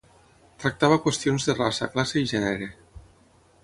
[0.63, 2.75] Tractava qüestions de raça, classe i gènere.